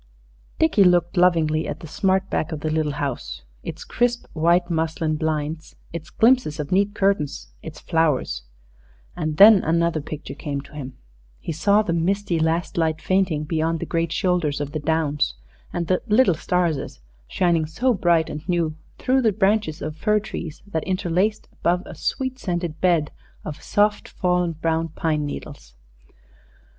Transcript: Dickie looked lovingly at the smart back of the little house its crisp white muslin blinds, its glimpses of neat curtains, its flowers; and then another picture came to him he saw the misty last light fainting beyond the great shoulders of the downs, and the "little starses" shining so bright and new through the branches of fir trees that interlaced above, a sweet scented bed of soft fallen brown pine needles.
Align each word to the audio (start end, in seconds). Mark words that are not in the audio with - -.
Dickie 0.57 0.83
looked 0.83 1.15
lovingly 1.15 1.67
at 1.67 1.81
the 1.81 1.85
smart 1.87 2.27
back 2.31 2.51
of 2.51 2.61
the 2.61 2.71
little 2.71 2.93
house 2.93 3.43
its 3.61 3.83
crisp 3.83 4.25
white 4.33 4.67
muslin 4.67 5.15
blinds, 5.15 5.75
its 5.93 6.09
glimpses 6.09 6.59
of 6.59 6.71
neat 6.71 6.95
curtains, 6.95 7.49
its 7.61 7.79
flowers; 7.79 8.41
and 9.15 9.37
then 9.37 9.63
another 9.63 10.01
picture 10.01 10.33
came 10.33 10.59
to 10.61 10.73
him 10.73 10.97
he 11.39 11.51
saw 11.51 11.83
the 11.83 11.93
misty 11.93 12.39
last 12.39 12.79
light 12.79 12.99
fainting 12.99 13.43
beyond 13.43 13.79
the 13.79 13.85
great 13.85 14.11
shoulders 14.11 14.59
of 14.59 14.71
the 14.71 14.79
downs, 14.79 15.35
and 15.71 15.85
the 15.85 16.01
"little 16.07 16.33
starses" 16.33 16.99
shining 17.27 17.67
so 17.67 17.93
bright 17.93 18.27
and 18.27 18.49
new 18.49 18.75
through 18.97 19.21
the 19.21 19.31
branches 19.31 19.83
of 19.83 19.95
fir 19.95 20.19
trees 20.19 20.63
that 20.65 20.83
interlaced 20.85 21.47
above, 21.51 21.83
a 21.85 21.93
sweet 21.93 22.39
scented 22.39 22.81
bed 22.81 23.11
of 23.45 23.61
soft 23.61 24.07
fallen 24.07 24.53
brown 24.53 24.87
pine 24.87 25.27
needles. 25.27 25.75